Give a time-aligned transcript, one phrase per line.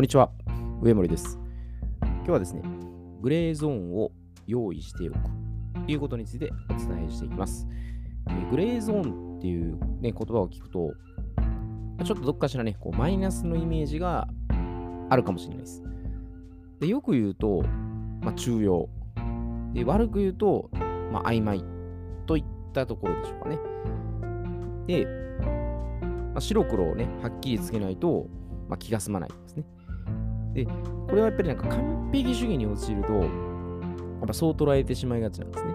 [0.00, 0.30] こんにちは、
[0.80, 1.38] 上森です。
[2.00, 2.62] 今日はですね、
[3.20, 4.12] グレーゾーンを
[4.46, 5.18] 用意しておく
[5.86, 7.68] ということについてお伝えしていきます。
[8.30, 10.94] えグレーゾーンっていう、ね、言葉を聞くと、
[12.02, 14.26] ちょっとどっかしらね、こうマイナスのイメージが
[15.10, 15.82] あるかもしれないです。
[16.80, 17.60] でよく言うと、
[18.22, 18.88] まあ、中庸。
[19.74, 20.70] で悪く言うと、
[21.12, 21.62] まあ、曖昧
[22.24, 23.58] といったところでしょうかね。
[24.86, 25.06] で、
[25.44, 28.28] まあ、白黒をね、はっきりつけないと、
[28.66, 29.64] まあ、気が済まないですね。
[30.52, 30.72] で、こ
[31.12, 35.74] れはやっぱりなんか完璧主義に陥ると、やっぱそう捉えてしまいがちなんですね。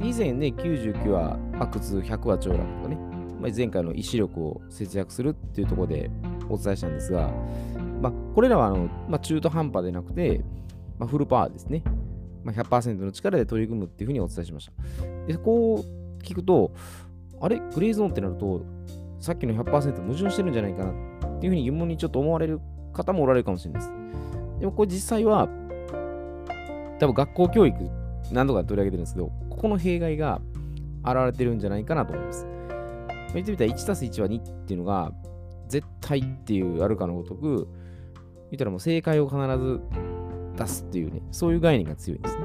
[0.00, 2.96] 以前ね、99は阿久津、100は長楽とかね、
[3.40, 6.10] まあ、前回の意志力を節約するっていうところで
[6.48, 7.30] お伝えしたんですが、
[8.00, 10.44] まあ、これらはあの、まあ、中途半端でなくて、
[10.98, 11.82] まあ、フルパワーですね。
[12.44, 14.72] まあ、100%の力で取り組むっていうふうにお伝えしました。
[15.26, 16.72] で、こう聞くと、
[17.40, 17.60] あれ？
[17.74, 18.62] グレーゾーンってなると、
[19.20, 22.60] さっきの100%矛盾してるんじゃないかなっていうふうに疑問にちょっと思われる
[22.98, 23.92] 方もおられるかもしれないです。
[24.60, 25.48] でもこれ実際は、
[26.98, 27.90] 多分学校教育
[28.32, 30.40] 何度か取り上げてるんですけど、ここの弊害が
[31.04, 32.46] 現れてるんじゃないかなと思います。
[33.34, 35.12] 言ってみたら1たす1は2っていうのが
[35.68, 37.68] 絶対っていうあるかのごとく、
[38.50, 39.80] 言ったらもう正解を必ず
[40.56, 42.42] 出すっていうね、そういう概念が強いんですね。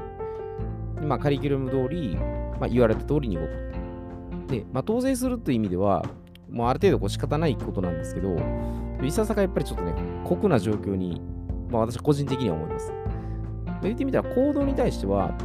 [1.00, 2.16] でまあカリキュラム通り、
[2.60, 3.64] まあ、言われた通りに動く。
[4.48, 6.04] で、まあ当然するという意味では、
[6.50, 8.36] もうある程度こう仕方ないことなんですけど、
[9.02, 11.20] いささかやっぱりちょっとね、酷な状況に、
[11.70, 12.92] まあ私個人的には思います。
[13.82, 15.36] 言ってみたら行動に対しては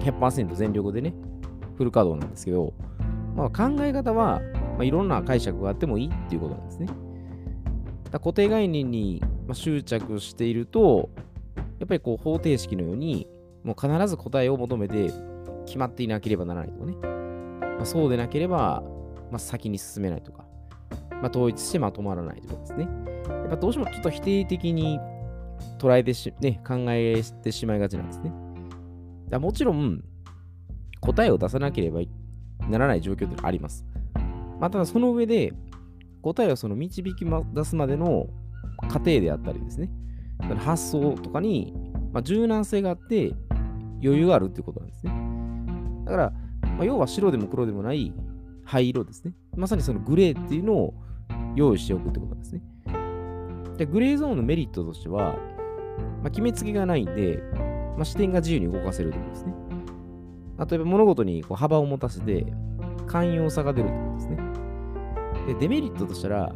[0.00, 1.14] 100%全力でね、
[1.76, 2.74] フル稼働なんですけど、
[3.36, 4.40] まあ、考え方は、
[4.76, 6.88] まあ、いろんな解釈があってもいいっていうことなんですね。
[8.10, 11.10] だ固定概念に執着していると、
[11.78, 13.28] やっぱりこう方程式のように、
[13.64, 15.10] もう必ず答えを求めて
[15.66, 16.96] 決まっていなければならないとかね。
[17.76, 18.82] まあ、そうでなければ、
[19.30, 20.44] まあ、先に進めないとか、
[21.10, 22.88] まあ、統一してまとまらないということですね。
[23.28, 24.98] やっぱどうしてもちょっと否定的に
[25.78, 28.32] 捉えてし、ね、考えてしまいがちなんですね。
[29.28, 30.02] だもちろん、
[31.00, 32.00] 答えを出さなければ
[32.68, 33.84] ならない状況というのはあります。
[34.60, 35.52] まあ、ただその上で、
[36.22, 38.28] 答えをその導き、出すまでの
[38.88, 39.90] 過程であったりですね、
[40.58, 41.74] 発想とかに、
[42.12, 43.34] まあ、柔軟性があって
[44.02, 45.12] 余裕があるっていうことなんですね。
[46.06, 46.32] だから、
[46.62, 48.12] まあ、要は白でも黒でもない
[48.64, 49.32] 灰色ですね。
[49.56, 50.94] まさにそのグレーっていうのを
[51.54, 52.62] 用意しておくってことですね。
[53.76, 55.36] で、グレーゾーンのメリットとしては、
[56.22, 57.42] まあ、決めつけがないんで、
[57.96, 59.54] まあ、視点が自由に動かせるということですね。
[60.70, 62.46] 例えば物事にこう幅を持たせて、
[63.06, 64.36] 寛容さが出るということですね。
[65.46, 66.52] で、デメリットとしたら、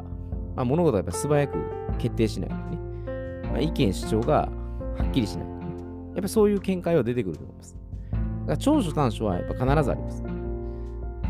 [0.57, 1.59] まあ、物事はやっぱ素早く
[1.99, 2.57] 決定しないね。
[3.45, 4.49] まあ、意見主張が
[4.97, 5.53] はっきりしない、や
[6.21, 7.77] っぱそういう見解は出てくると思います。
[8.13, 10.25] だから長所短所はやっぱ必ずあります。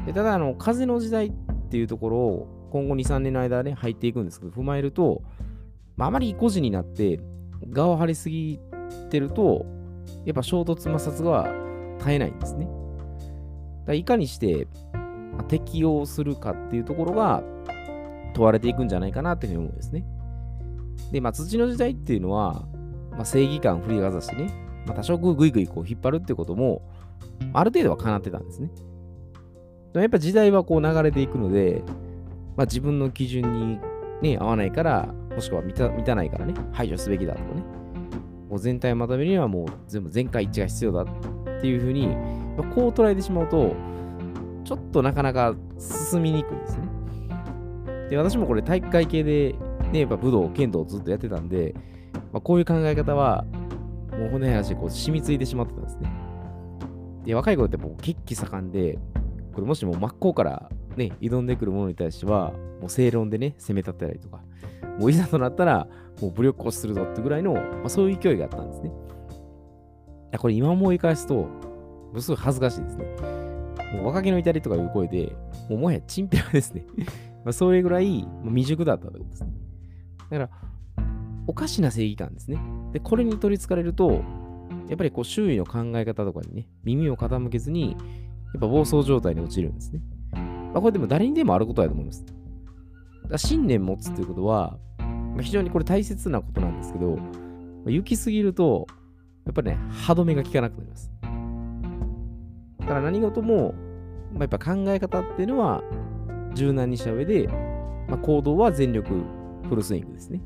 [0.09, 1.33] でただ、あの、風の時代っ
[1.71, 5.23] ていうところを今後2、3年の間ね、入っていくんですけど、踏まえると、
[5.99, 7.21] まあ、あまり意固地になって、
[7.69, 8.59] 側を張りすぎ
[9.11, 9.67] てると、
[10.25, 11.47] やっぱ衝突摩擦が
[11.99, 12.67] 絶えないんですね。
[13.85, 14.67] だいかにして
[15.49, 17.43] 適用するかっていうところが
[18.33, 20.07] 問われていくんじゃないかなっていうふうに思うんですね。
[21.13, 22.67] で、まあ、土の時代っていうのは、
[23.11, 24.51] まあ、正義感振りかざしてね、
[24.87, 26.81] まあ、多少ぐいぐいこう引っ張るってことも、
[27.53, 28.71] ある程度は叶ってたんですね。
[29.99, 31.83] でもやっぱ時代はこう流れていくので、
[32.57, 33.81] まあ、自分の基準に、
[34.23, 37.63] ね、合わないから、もしくは満た満たないからね、排除すべきだとかね、
[38.49, 42.07] もう全体をまとめるにはもう全部全会一致が必要だっていうふうに、
[42.57, 43.75] まあこう捉えてしまうと、
[44.63, 46.89] ちょっとなかなか進みにくいですね。
[48.11, 49.57] で、私もこれ体育会系で、
[49.91, 51.75] ね、やっぱ武道、剣道をずっとやってたんで、
[52.33, 53.45] まあ、こういう考え方は、
[54.13, 56.09] もう骨話でこう染みついてしまってたんですね。
[57.25, 58.99] で、若い頃ってもう血気盛んで、
[59.59, 64.41] これもしも真っ向からね、挑んでくるものに対しては、もう正論でね、攻め立てたりとか、
[65.01, 65.89] もういざとなったら、
[66.21, 68.93] もう武力行使するぞってぐらいの、まあ、そういう勢いがあったんですね。
[70.33, 71.49] いこれ今思い返すと、も
[72.15, 73.07] のすごい恥ずかしいですね。
[73.95, 75.33] もう若気の至りとかいう声で、
[75.69, 76.87] もうもはやチンピラですね。
[77.45, 79.51] まあそれぐらいもう未熟だったということですね。
[80.31, 80.51] だから、
[81.49, 82.59] おかしな正義感ですね。
[82.93, 84.23] で、これに取り憑かれると、
[84.89, 87.97] やっぱりこう周囲の考え方とかにね、耳を傾けずに、
[88.55, 90.01] やっぱ暴走状態に陥るんですね。
[90.33, 92.25] まあ、これでも誰にでもあることだと思います。
[93.29, 97.23] だ信念持つということは、まあ、非常にこれ大切なことなんですけど、ま
[97.87, 98.87] あ行き過ぎると、
[99.47, 101.11] やっぱりね、歯止めが効かなくなります。
[102.81, 103.75] だから何事も、
[104.33, 105.83] まあ、やっぱ考え方っていうのは
[106.55, 107.49] 柔軟にした上で、
[108.09, 109.23] まあ、行動は全力
[109.69, 110.41] フルスイングですね。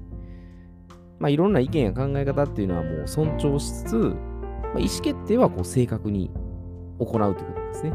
[1.19, 6.33] まあ、いろんな意見や考え方っていうのはもう尊重しつつ、まあ、意思決定はこう正確に
[7.05, 7.93] 行うということですね。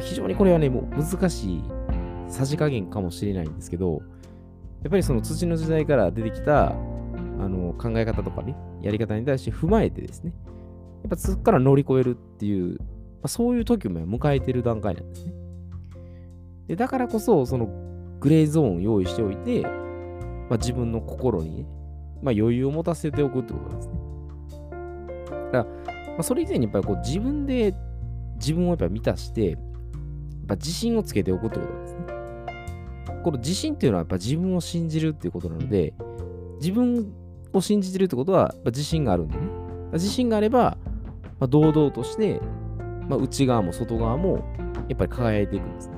[0.00, 1.62] 非常にこれはね、もう難しい
[2.28, 4.02] さじ加減かもしれないんですけど、
[4.82, 6.74] やっぱりその土の時代から出てきたあ
[7.48, 10.32] の考え方とかね、やり方に対して踏まえてですね、
[11.02, 12.84] やっぱそこから乗り越えるっていう、ま
[13.24, 15.32] あ、そういう時も迎えてる段階なんですね。
[16.68, 17.66] でだからこそ、その
[18.20, 21.66] グレーゾーンを用意しておいて、まあ、自分の心にね、
[22.22, 23.94] まあ、余裕を持たせておくってことなんですね。
[25.52, 27.74] だから、あ、それ以前にやっぱりこう自分で
[28.38, 29.60] 自分をやっぱ満たして、やっ
[30.48, 32.00] ぱ自信をつけておくってことですね。
[33.22, 35.94] この自信っていうのはやっぱ自分を信じるっていうことなので、
[36.60, 37.12] 自分
[37.52, 39.46] を信じてるってことは、やっぱ自信があるんでね。
[39.92, 40.76] 自信があれば、
[41.40, 42.40] まあ、堂々として、
[43.08, 44.44] まあ、内側も外側も
[44.88, 45.96] やっぱり輝いていくんですね。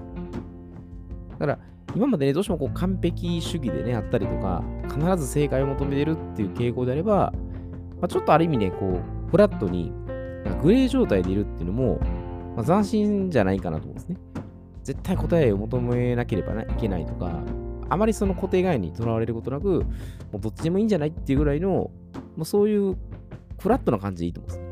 [1.39, 1.59] だから、
[1.95, 7.33] 今までね、どうしてもこう完璧主義でね、あったりとか、必ず正解を求めてるっていう傾向であれば、
[8.01, 9.93] まあ、ちょっとある意味ね、こう、フラットに、
[10.63, 11.99] グレー状態でいるっていうのも、
[12.57, 14.17] まあ、斬新じゃないかなと思うんですね。
[14.83, 17.43] 絶対答えを求めなければいけないとか、
[17.89, 19.85] あまりその固定概念にとらわれることなく、
[20.33, 21.93] もうどっちでもいいんじゃないっていうぐらいの、も
[22.39, 22.97] うそういう
[23.59, 24.63] フラットな感じでいいと思うん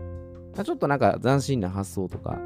[0.54, 0.64] ですね。
[0.64, 2.38] ちょっとなんか斬新な発想とか、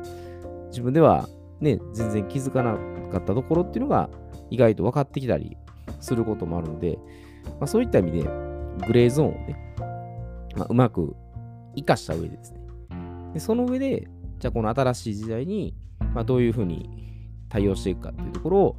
[0.69, 1.29] 自分では
[1.61, 2.77] ね、全然気づかな
[3.11, 4.11] かったところっていうのが
[4.51, 5.57] 意外と分かってきたり
[6.01, 6.99] することもあるので、
[7.61, 8.23] まあ、そういった意味で
[8.87, 9.75] グレーゾーンをね、
[10.57, 11.15] まあ、うまく
[11.75, 12.61] 活かした上でですね、
[13.33, 14.09] でその上で、
[14.39, 15.75] じゃあこの新しい時代に、
[16.15, 16.91] まあ、どういうふうに
[17.49, 18.77] 対応していくかっていうところを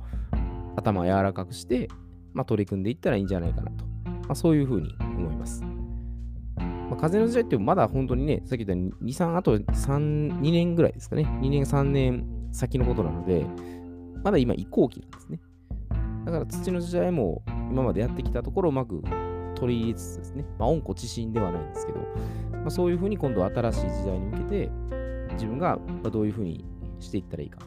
[0.76, 1.88] 頭を柔らかくして、
[2.34, 5.64] まあ、取り組んでいったらいいんじゃないかなと、まあ、そういうふうに思います。
[6.90, 11.24] まあ、風の時代ってまだ本当にね、さっき言ったように2、3、あと3、2年ぐらいですかね。
[11.42, 13.46] 2年、3年先のことなので、
[14.24, 15.40] まだ今移行期なんですね。
[16.26, 19.02] だから土の時代も今までやってきたところをうまく
[19.64, 22.00] 取り入れつつですね、まあ、温故知新ではないんですけど、
[22.52, 24.72] まあ、そういうふうに今度新しい時代に向けて
[25.34, 25.80] 自分が
[26.12, 26.66] どういうふうに
[27.00, 27.60] していったらいいか。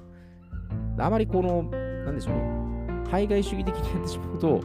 [0.98, 1.62] あまりこの、
[2.04, 2.42] なんでしょうね、
[3.10, 4.60] 排外主義的にやってしまうと、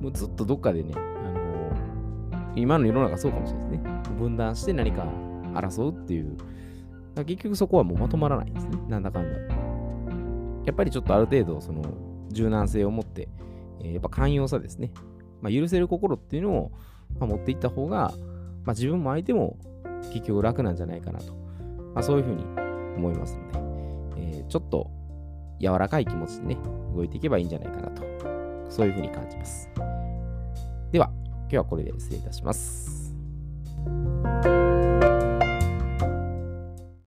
[0.00, 4.02] もうずっとどっかでね、あのー、今の世の中そうかもしれないですね。
[4.18, 5.06] 分断して何か
[5.54, 6.36] 争うっていう。
[7.14, 8.78] 結局そこはもうまとまらないんですね。
[8.88, 9.38] なんだかんだ。
[10.64, 11.82] やっぱりちょっとある程度、その、
[12.30, 13.28] 柔軟性を持って、
[13.80, 14.90] えー、やっぱ寛容さですね。
[15.42, 16.72] まあ、許せる心っていうのを、
[17.18, 18.14] まあ、持っていった方が、
[18.64, 19.58] まあ、自分も相手も
[20.12, 21.34] 結局楽なんじゃないかなと。
[21.94, 22.44] まあ、そういうふうに
[22.96, 23.58] 思いますので、
[24.16, 24.90] えー、ちょっと
[25.60, 26.58] 柔らかい気持ちでね、
[26.94, 28.02] 動いていけばいいんじゃないかなと。
[28.70, 29.68] そういうふうに感じます。
[30.90, 31.10] では、
[31.42, 33.14] 今日はこれで失礼いたします。